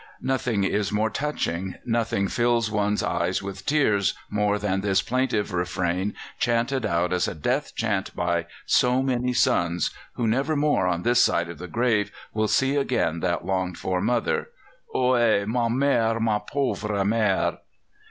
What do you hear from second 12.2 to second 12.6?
will